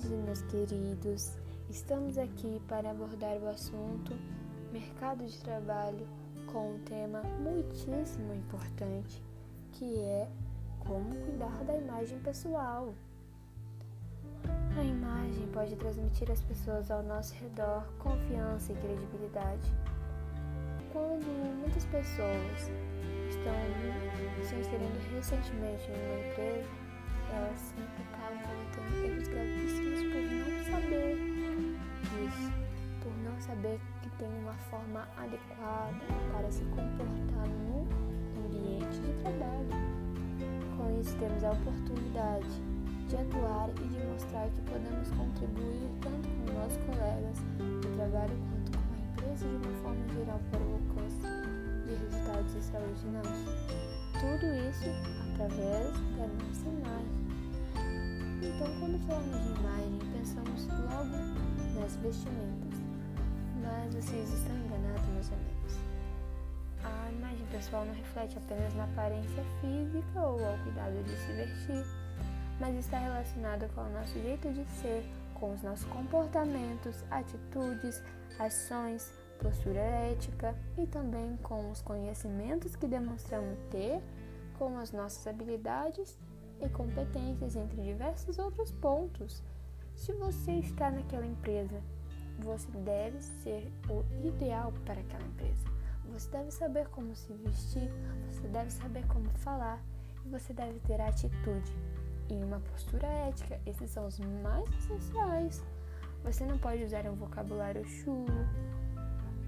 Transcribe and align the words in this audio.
tarde, 0.00 0.08
meus 0.16 0.42
queridos. 0.42 1.32
Estamos 1.68 2.16
aqui 2.16 2.60
para 2.68 2.90
abordar 2.90 3.36
o 3.36 3.48
assunto 3.48 4.16
mercado 4.72 5.26
de 5.26 5.38
trabalho 5.40 6.06
com 6.46 6.74
um 6.74 6.78
tema 6.80 7.22
muitíssimo 7.38 8.34
importante, 8.34 9.22
que 9.72 10.00
é 10.00 10.28
como 10.80 11.14
cuidar 11.14 11.64
da 11.64 11.76
imagem 11.76 12.18
pessoal. 12.20 12.94
A 14.78 14.82
imagem 14.82 15.46
pode 15.52 15.76
transmitir 15.76 16.30
às 16.30 16.40
pessoas 16.40 16.90
ao 16.90 17.02
nosso 17.02 17.34
redor 17.34 17.84
confiança 17.98 18.72
e 18.72 18.76
credibilidade. 18.76 19.70
Quando 20.92 21.26
muitas 21.60 21.84
pessoas 21.86 22.70
estão 23.28 23.54
se 24.48 24.54
inserindo 24.54 24.98
recentemente 25.14 25.90
em 25.90 25.94
uma 25.94 26.30
empresa, 26.30 26.90
elas 27.32 27.58
sempre 27.60 28.02
acabam 28.02 28.38
cometendo 28.74 29.04
erros 29.04 29.28
gravíssimos 29.28 29.49
forma 35.00 35.06
adequada 35.16 35.94
para 36.32 36.50
se 36.50 36.64
comportar 36.64 37.48
no 37.48 37.86
ambiente 38.44 39.00
de 39.00 39.12
trabalho. 39.22 39.68
Com 40.76 41.00
isso, 41.00 41.16
temos 41.16 41.44
a 41.44 41.52
oportunidade 41.52 42.48
de 43.08 43.16
atuar 43.16 43.70
e 43.70 43.88
de 43.88 44.06
mostrar 44.06 44.48
que 44.48 44.60
podemos 44.62 45.08
contribuir 45.10 45.90
tanto 46.00 46.28
com 46.28 46.52
nossos 46.52 46.78
colegas 46.84 47.36
de 47.58 47.88
trabalho 47.96 48.36
quanto 48.50 48.78
com 48.78 48.94
a 48.94 48.98
empresa 48.98 49.48
de 49.48 49.56
uma 49.56 49.76
forma 49.82 50.08
geral 50.14 50.40
para 50.50 50.60
o 50.60 50.72
alcance 50.74 51.20
de 51.86 51.94
resultados 51.94 52.56
extraordinários. 52.56 53.40
Tudo 54.20 54.46
isso 54.68 54.90
através 55.34 55.92
da 56.16 56.26
nossa 56.28 56.68
imagem. 56.68 57.30
Então, 58.42 58.80
quando 58.80 58.98
falamos 59.06 59.44
de 59.44 59.60
imagem, 59.60 59.98
pensamos 60.12 60.66
logo 60.68 61.80
nas 61.80 61.96
vestimentas. 61.96 62.80
Mas 63.62 63.94
vocês 63.94 64.32
estão 64.32 64.69
pessoal 67.60 67.84
não 67.84 67.92
reflete 67.92 68.38
apenas 68.38 68.72
na 68.72 68.84
aparência 68.84 69.44
física 69.60 70.20
ou 70.22 70.42
ao 70.42 70.56
cuidado 70.60 71.04
de 71.04 71.14
se 71.14 71.32
vestir, 71.32 71.84
mas 72.58 72.74
está 72.74 72.98
relacionada 72.98 73.68
com 73.74 73.82
o 73.82 73.90
nosso 73.90 74.14
jeito 74.14 74.50
de 74.50 74.64
ser, 74.80 75.04
com 75.34 75.52
os 75.52 75.62
nossos 75.62 75.84
comportamentos, 75.86 77.04
atitudes, 77.10 78.02
ações, 78.38 79.12
postura 79.38 79.78
ética 79.78 80.54
e 80.78 80.86
também 80.86 81.36
com 81.42 81.70
os 81.70 81.82
conhecimentos 81.82 82.76
que 82.76 82.86
demonstramos 82.86 83.58
ter, 83.70 84.00
com 84.58 84.78
as 84.78 84.90
nossas 84.90 85.26
habilidades 85.26 86.18
e 86.62 86.68
competências, 86.70 87.56
entre 87.56 87.82
diversos 87.82 88.38
outros 88.38 88.72
pontos. 88.72 89.42
Se 89.94 90.14
você 90.14 90.52
está 90.52 90.90
naquela 90.90 91.26
empresa, 91.26 91.82
você 92.38 92.70
deve 92.70 93.20
ser 93.20 93.70
o 93.90 94.02
ideal 94.26 94.72
para 94.86 94.98
aquela 94.98 95.24
empresa. 95.24 95.79
Você 96.12 96.30
deve 96.30 96.50
saber 96.50 96.88
como 96.88 97.14
se 97.14 97.32
vestir, 97.32 97.90
você 98.28 98.48
deve 98.48 98.70
saber 98.70 99.06
como 99.06 99.28
falar 99.38 99.82
e 100.24 100.28
você 100.28 100.52
deve 100.52 100.78
ter 100.80 101.00
atitude 101.00 101.72
e 102.28 102.34
uma 102.44 102.60
postura 102.60 103.06
ética. 103.06 103.60
Esses 103.64 103.90
são 103.90 104.06
os 104.06 104.18
mais 104.18 104.68
essenciais. 104.78 105.62
Você 106.24 106.44
não 106.44 106.58
pode 106.58 106.84
usar 106.84 107.06
um 107.06 107.14
vocabulário 107.14 107.84
chulo, 107.86 108.26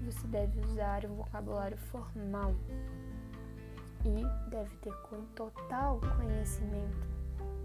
você 0.05 0.27
deve 0.27 0.59
usar 0.61 1.05
um 1.05 1.15
vocabulário 1.15 1.77
formal 1.77 2.53
e 4.05 4.49
deve 4.49 4.75
ter 4.77 4.93
com 5.03 5.23
total 5.35 5.99
conhecimento 6.17 7.07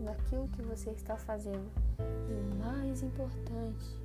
daquilo 0.00 0.48
que 0.48 0.62
você 0.62 0.90
está 0.90 1.16
fazendo. 1.16 1.70
E 1.98 2.32
o 2.32 2.64
mais 2.64 3.02
importante, 3.02 3.98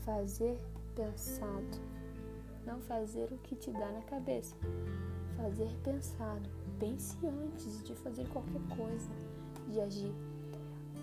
fazer 0.00 0.58
pensado. 0.94 1.97
Não 2.68 2.82
fazer 2.82 3.32
o 3.32 3.38
que 3.38 3.56
te 3.56 3.72
dá 3.72 3.90
na 3.90 4.02
cabeça. 4.02 4.54
Fazer 5.38 5.74
pensado. 5.82 6.50
Pense 6.78 7.16
antes 7.26 7.82
de 7.82 7.94
fazer 7.94 8.28
qualquer 8.28 8.60
coisa, 8.76 9.08
de 9.70 9.80
agir. 9.80 10.12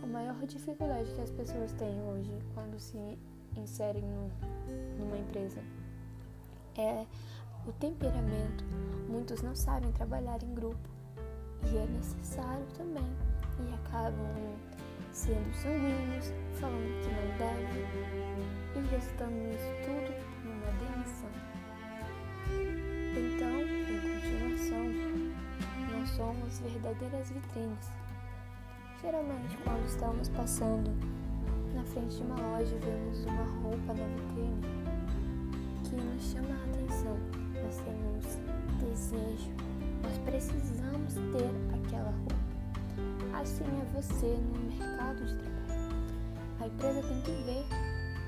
A 0.04 0.06
maior 0.06 0.38
dificuldade 0.46 1.12
que 1.12 1.22
as 1.22 1.32
pessoas 1.32 1.72
têm 1.72 2.00
hoje 2.04 2.32
quando 2.54 2.80
se 2.80 3.18
inserem 3.58 4.04
no, 4.04 4.30
numa 5.00 5.18
empresa 5.18 5.60
é 6.78 7.04
o 7.68 7.74
temperamento. 7.74 8.64
Muitos 9.10 9.42
não 9.42 9.56
sabem 9.56 9.92
trabalhar 9.92 10.44
em 10.44 10.54
grupo 10.54 10.88
e 11.64 11.78
é 11.78 11.88
necessário 11.88 12.68
também 12.78 13.10
e 13.60 13.74
acabam 13.74 14.56
sendo 15.12 15.52
sanguíneos, 15.56 16.32
falando 16.60 17.02
que 17.02 17.10
não 17.10 17.38
deve 17.40 18.36
e 18.76 18.88
resultando 18.92 19.32
nisso 19.32 19.72
tudo 19.84 20.05
verdadeiras 26.60 27.30
vitrines. 27.30 27.90
Geralmente, 29.02 29.58
quando 29.64 29.86
estamos 29.86 30.30
passando 30.30 30.90
na 31.74 31.84
frente 31.84 32.16
de 32.16 32.24
uma 32.24 32.36
loja 32.36 32.76
vemos 32.80 33.26
uma 33.26 33.44
roupa 33.62 33.94
na 33.94 34.06
vitrine 34.06 34.62
que 35.84 35.96
nos 35.96 36.24
chama 36.24 36.50
a 36.50 36.66
atenção, 36.66 37.18
nós 37.64 37.78
temos 37.78 38.26
desejo, 38.80 39.52
nós 40.02 40.18
precisamos 40.20 41.14
ter 41.14 41.50
aquela 41.78 42.12
roupa. 42.12 42.36
Assim 43.40 43.66
é 43.66 44.02
você 44.02 44.38
no 44.38 44.60
mercado 44.72 45.26
de 45.26 45.36
trabalho. 45.36 45.56
A 46.62 46.68
empresa 46.68 47.02
tem 47.02 47.22
que 47.22 47.32
ver 47.44 47.66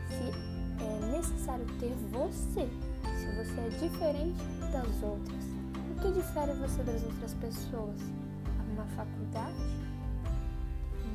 se 0.09 0.57
é 0.83 1.11
necessário 1.11 1.65
ter 1.79 1.95
você, 2.11 2.69
se 3.15 3.25
você 3.35 3.61
é 3.61 3.69
diferente 3.69 4.43
das 4.71 5.03
outras. 5.03 5.46
O 5.97 5.99
que 5.99 6.11
difere 6.11 6.53
você 6.53 6.83
das 6.83 7.01
outras 7.01 7.33
pessoas? 7.33 7.99
Uma 8.71 8.85
faculdade? 8.95 9.57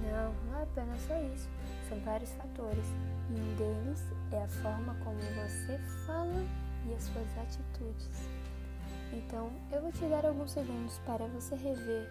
Não, 0.03 0.35
não 0.45 0.59
é 0.59 0.65
apenas 0.65 1.01
só 1.03 1.17
isso. 1.23 1.49
São 1.89 2.01
vários 2.01 2.33
fatores. 2.33 2.85
E 3.31 3.35
um 3.35 3.55
deles 3.55 4.03
é 4.33 4.43
a 4.43 4.49
forma 4.49 4.97
como 5.05 5.21
você 5.21 5.79
fala 6.05 6.45
e 6.89 6.95
as 6.95 7.05
suas 7.05 7.39
atitudes. 7.39 8.27
Então, 9.13 9.53
eu 9.71 9.83
vou 9.83 9.93
te 9.93 10.05
dar 10.07 10.27
alguns 10.27 10.51
segundos 10.51 10.99
para 11.07 11.29
você 11.29 11.55
rever 11.55 12.11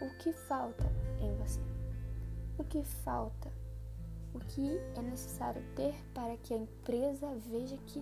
o 0.00 0.08
que 0.18 0.32
falta 0.32 0.84
em 1.20 1.36
você. 1.38 1.60
O 2.56 2.62
que 2.62 2.84
falta? 2.84 3.50
O 4.32 4.38
que 4.38 4.78
é 4.94 5.02
necessário 5.02 5.62
ter 5.74 5.92
para 6.14 6.36
que 6.36 6.54
a 6.54 6.58
empresa 6.58 7.26
veja 7.50 7.76
que 7.78 8.00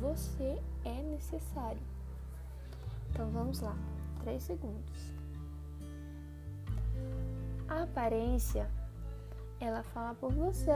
você 0.00 0.58
é 0.86 1.02
necessário? 1.02 1.92
Então 3.12 3.28
vamos 3.30 3.60
lá, 3.60 3.76
três 4.22 4.42
segundos. 4.42 5.12
A 7.68 7.82
aparência, 7.82 8.66
ela 9.60 9.82
fala 9.82 10.14
por 10.14 10.32
você. 10.32 10.72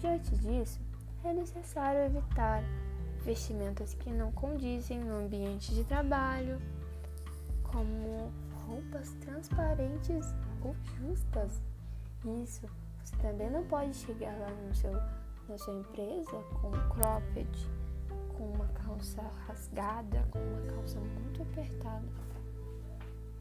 Diante 0.00 0.34
disso, 0.38 0.80
é 1.22 1.32
necessário 1.34 2.00
evitar 2.00 2.62
vestimentas 3.22 3.92
que 3.94 4.10
não 4.10 4.32
condizem 4.32 4.98
no 4.98 5.24
ambiente 5.24 5.74
de 5.74 5.84
trabalho, 5.84 6.58
como 7.64 8.32
roupas 8.66 9.10
transparentes 9.20 10.34
ou 10.64 10.74
justas. 10.98 11.60
Isso, 12.42 12.66
você 13.04 13.16
também 13.16 13.50
não 13.50 13.64
pode 13.64 13.94
chegar 13.94 14.34
lá 14.38 14.50
no 14.50 14.74
seu, 14.74 14.92
na 15.48 15.58
sua 15.58 15.74
empresa 15.74 16.42
com 16.60 16.70
cropped, 16.88 17.70
com 18.42 18.46
uma 18.46 18.66
calça 18.74 19.22
rasgada, 19.46 20.26
com 20.32 20.38
uma 20.40 20.74
calça 20.74 20.98
muito 20.98 21.42
apertada. 21.42 22.08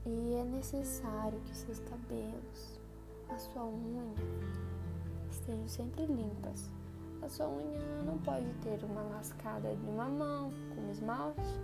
E 0.05 0.35
é 0.35 0.43
necessário 0.43 1.39
que 1.39 1.57
seus 1.57 1.79
cabelos, 1.79 2.79
a 3.27 3.37
sua 3.39 3.65
unha, 3.65 4.03
estejam 5.31 5.67
sempre 5.67 6.05
limpas. 6.05 6.69
A 7.23 7.29
sua 7.29 7.49
unha 7.49 8.03
não 8.05 8.19
pode 8.19 8.45
ter 8.61 8.83
uma 8.83 9.01
lascada 9.01 9.75
de 9.75 9.89
uma 9.89 10.07
mão 10.07 10.51
com 10.75 10.91
esmalte 10.91 11.59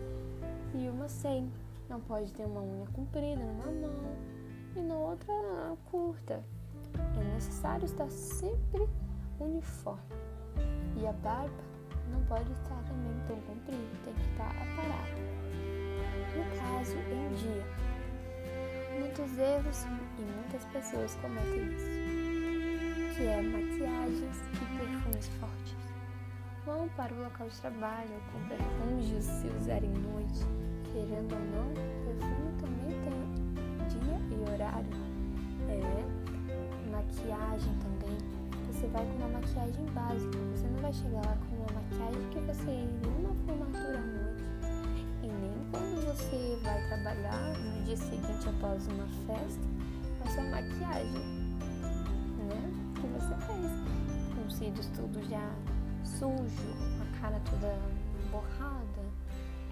e 0.74 0.90
uma 0.90 1.08
sem. 1.08 1.52
Não 1.88 2.02
pode 2.02 2.34
ter 2.34 2.46
uma 2.46 2.62
unha 2.62 2.88
comprida 2.88 3.44
numa 3.44 3.66
mão 3.66 4.16
e 4.76 4.82
na 4.82 4.96
outra 4.96 5.78
curta. 5.92 6.44
É 7.20 7.34
necessário 7.36 7.86
estar 7.86 8.10
sempre 8.10 8.90
uniforme. 9.40 10.02
E 11.00 11.06
a 11.06 11.14
barba 11.14 11.77
não 12.12 12.22
pode 12.24 12.52
estar 12.52 12.82
também 12.84 13.16
tão 13.28 13.38
comprida, 13.42 13.82
tem 14.04 14.14
que 14.14 14.32
estar 14.32 14.50
aparada. 14.50 15.18
No 16.36 16.44
caso, 16.60 16.98
em 16.98 17.36
dia, 17.36 17.66
muitos 19.00 19.38
erros 19.38 19.84
e 20.18 20.22
muitas 20.22 20.64
pessoas 20.66 21.16
cometem 21.16 21.74
isso, 21.74 23.16
que 23.16 23.24
é 23.24 23.42
maquiagens 23.42 24.38
e 24.54 24.78
perfumes 24.78 25.28
fortes. 25.40 25.76
Vão 26.66 26.90
para 26.90 27.14
o 27.14 27.24
local 27.24 27.48
de 27.48 27.62
trabalho 27.62 28.22
com 28.32 28.40
perfumes 28.48 29.24
se 29.24 29.48
usarem 29.60 29.90
noite 29.90 30.46
querendo 30.98 31.34
ou 31.34 31.40
não, 31.54 31.74
perfume 32.06 32.52
também 32.60 32.92
tem 33.04 33.20
dia 33.88 34.18
e 34.32 34.52
horário. 34.52 34.90
É, 35.70 36.90
maquiagem 36.90 37.74
também. 37.80 38.18
Você 38.88 38.94
vai 38.94 39.06
com 39.06 39.16
uma 39.18 39.28
maquiagem 39.28 39.86
básica. 39.88 40.38
Você 40.56 40.68
não 40.68 40.82
vai 40.82 40.94
chegar 40.94 41.26
lá 41.26 41.38
com 41.38 41.56
uma 41.58 41.82
maquiagem 41.82 42.30
que 42.30 42.40
você 42.40 42.72
iria 42.72 43.12
numa 43.12 43.36
formatura 43.46 43.98
à 43.98 44.02
noite. 44.02 44.44
E 45.24 45.28
nem 45.28 45.72
quando 45.72 46.06
você 46.06 46.58
vai 46.64 46.88
trabalhar 46.88 47.54
no 47.60 47.84
dia 47.84 47.98
seguinte 47.98 48.48
após 48.48 48.88
uma 48.88 49.06
festa, 49.28 49.62
a 50.24 50.30
sua 50.30 50.44
maquiagem, 50.44 51.22
né? 52.48 52.94
Que 52.96 53.08
você 53.08 53.36
fez. 53.46 54.36
Com 54.36 54.48
os 54.48 54.54
cílios 54.54 54.88
tudo 54.96 55.22
já 55.30 55.52
sujo, 56.06 56.72
a 57.02 57.20
cara 57.20 57.42
toda 57.50 57.78
borrada. 58.32 59.04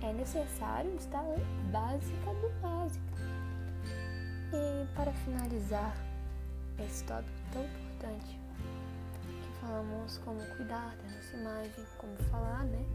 É 0.02 0.12
necessário 0.12 0.94
estar 0.96 1.24
básica 1.72 2.34
do 2.42 2.62
básica. 2.62 3.16
E 4.52 4.86
para 4.94 5.14
finalizar 5.14 5.96
esse 6.80 7.06
tópico 7.06 7.32
tão 7.54 7.64
importante, 7.64 8.45
falamos 9.66 10.20
como 10.20 10.40
cuidar 10.56 10.96
da 10.96 11.04
nossa 11.10 11.36
imagem, 11.36 11.86
como 11.98 12.16
falar, 12.30 12.64
né? 12.66 12.86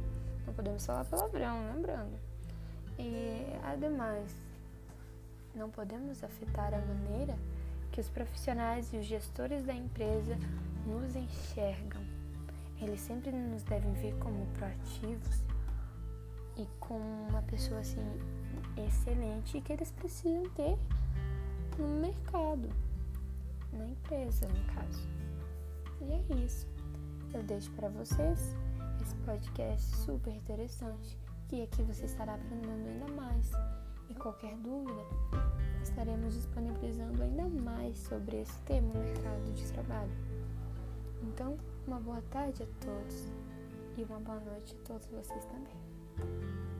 Não 0.47 0.55
podemos 0.55 0.87
falar 0.87 1.05
palavrão, 1.05 1.75
lembrando. 1.75 2.17
E 2.97 3.59
ademais, 3.65 4.33
não 5.55 5.69
podemos 5.69 6.23
afetar 6.23 6.73
a 6.73 6.79
maneira 6.79 7.37
que 7.91 8.01
os 8.01 8.09
profissionais 8.09 8.93
e 8.93 8.99
os 8.99 9.05
gestores 9.05 9.65
da 9.65 9.75
empresa 9.75 10.39
nos 10.87 11.17
enxergam. 11.17 12.03
Eles 12.81 13.01
sempre 13.01 13.33
nos 13.33 13.65
devem 13.65 13.93
ver 13.95 14.15
como 14.19 14.47
proativos 14.55 15.43
e 16.57 16.67
como 16.79 17.05
uma 17.29 17.43
pessoa 17.43 17.81
assim 17.81 18.01
excelente 18.77 19.61
que 19.61 19.73
eles 19.73 19.91
precisam 19.91 20.49
ter 20.51 20.79
no 21.77 21.89
mercado, 22.01 22.69
na 23.73 23.87
empresa, 23.87 24.47
no 24.47 24.75
caso. 24.75 25.20
E 26.01 26.13
é 26.13 26.45
isso. 26.45 26.67
Eu 27.33 27.43
deixo 27.43 27.71
para 27.73 27.89
vocês 27.89 28.57
esse 29.01 29.15
podcast 29.25 29.97
super 29.97 30.35
interessante, 30.35 31.19
que 31.49 31.63
aqui 31.63 31.83
você 31.83 32.05
estará 32.05 32.35
aprendendo 32.35 32.89
ainda 32.89 33.13
mais. 33.13 33.51
E 34.09 34.15
qualquer 34.15 34.57
dúvida, 34.57 35.03
estaremos 35.83 36.35
disponibilizando 36.35 37.23
ainda 37.23 37.49
mais 37.63 37.99
sobre 37.99 38.41
esse 38.41 38.59
tema, 38.63 38.93
mercado 38.95 39.53
de 39.53 39.73
trabalho. 39.73 40.11
Então, 41.23 41.57
uma 41.87 42.01
boa 42.01 42.23
tarde 42.31 42.63
a 42.63 42.85
todos 42.85 43.33
e 43.97 44.03
uma 44.05 44.19
boa 44.21 44.41
noite 44.41 44.75
a 44.75 44.87
todos 44.87 45.07
vocês 45.07 45.45
também. 45.47 46.80